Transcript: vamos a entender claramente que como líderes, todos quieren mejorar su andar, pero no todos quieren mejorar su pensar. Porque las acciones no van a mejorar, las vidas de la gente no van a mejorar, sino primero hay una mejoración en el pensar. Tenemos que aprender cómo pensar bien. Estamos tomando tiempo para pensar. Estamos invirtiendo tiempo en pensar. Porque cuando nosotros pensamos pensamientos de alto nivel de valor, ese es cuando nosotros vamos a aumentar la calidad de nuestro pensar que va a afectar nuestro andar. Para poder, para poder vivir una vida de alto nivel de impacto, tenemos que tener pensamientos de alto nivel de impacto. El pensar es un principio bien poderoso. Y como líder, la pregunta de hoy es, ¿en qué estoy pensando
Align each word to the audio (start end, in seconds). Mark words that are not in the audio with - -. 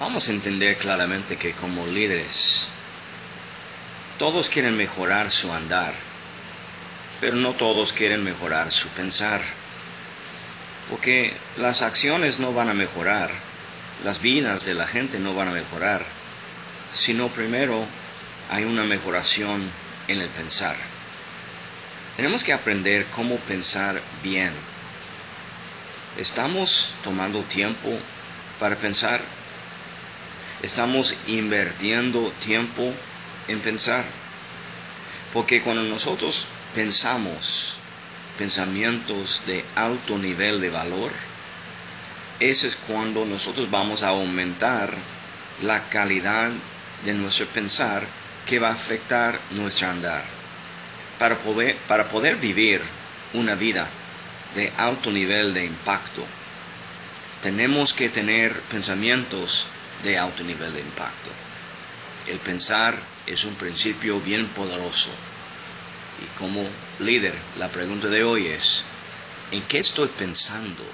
vamos 0.00 0.28
a 0.28 0.32
entender 0.32 0.78
claramente 0.78 1.36
que 1.36 1.52
como 1.52 1.86
líderes, 1.86 2.68
todos 4.18 4.48
quieren 4.48 4.76
mejorar 4.76 5.30
su 5.30 5.52
andar, 5.52 5.92
pero 7.20 7.36
no 7.36 7.52
todos 7.52 7.92
quieren 7.92 8.24
mejorar 8.24 8.72
su 8.72 8.88
pensar. 8.88 9.42
Porque 10.88 11.32
las 11.58 11.82
acciones 11.82 12.40
no 12.40 12.52
van 12.52 12.70
a 12.70 12.74
mejorar, 12.74 13.30
las 14.02 14.20
vidas 14.20 14.64
de 14.64 14.74
la 14.74 14.86
gente 14.86 15.18
no 15.18 15.34
van 15.34 15.48
a 15.48 15.52
mejorar, 15.52 16.04
sino 16.92 17.28
primero 17.28 17.84
hay 18.50 18.64
una 18.64 18.84
mejoración 18.84 19.62
en 20.08 20.20
el 20.20 20.28
pensar. 20.30 20.76
Tenemos 22.16 22.42
que 22.42 22.54
aprender 22.54 23.06
cómo 23.14 23.36
pensar 23.36 24.00
bien. 24.22 24.52
Estamos 26.18 26.94
tomando 27.04 27.40
tiempo 27.42 27.90
para 28.58 28.76
pensar. 28.76 29.20
Estamos 30.62 31.16
invirtiendo 31.26 32.32
tiempo 32.40 32.92
en 33.48 33.60
pensar. 33.60 34.04
Porque 35.32 35.62
cuando 35.62 35.82
nosotros 35.84 36.46
pensamos 36.74 37.78
pensamientos 38.36 39.42
de 39.46 39.64
alto 39.74 40.18
nivel 40.18 40.60
de 40.60 40.70
valor, 40.70 41.12
ese 42.40 42.66
es 42.66 42.76
cuando 42.76 43.24
nosotros 43.24 43.70
vamos 43.70 44.02
a 44.02 44.08
aumentar 44.08 44.92
la 45.62 45.82
calidad 45.88 46.50
de 47.04 47.14
nuestro 47.14 47.46
pensar 47.46 48.02
que 48.46 48.58
va 48.58 48.68
a 48.68 48.74
afectar 48.74 49.38
nuestro 49.52 49.88
andar. 49.88 50.24
Para 51.18 51.36
poder, 51.38 51.76
para 51.88 52.08
poder 52.08 52.36
vivir 52.36 52.80
una 53.34 53.54
vida 53.54 53.88
de 54.54 54.72
alto 54.76 55.10
nivel 55.10 55.54
de 55.54 55.64
impacto, 55.64 56.24
tenemos 57.42 57.94
que 57.94 58.08
tener 58.08 58.58
pensamientos 58.70 59.66
de 60.02 60.18
alto 60.18 60.42
nivel 60.44 60.72
de 60.72 60.80
impacto. 60.80 61.30
El 62.26 62.38
pensar 62.38 62.98
es 63.26 63.44
un 63.44 63.54
principio 63.54 64.20
bien 64.20 64.46
poderoso. 64.48 65.10
Y 66.22 66.38
como 66.38 66.66
líder, 67.00 67.34
la 67.58 67.68
pregunta 67.68 68.08
de 68.08 68.24
hoy 68.24 68.46
es, 68.46 68.84
¿en 69.50 69.62
qué 69.62 69.78
estoy 69.78 70.08
pensando 70.08 70.84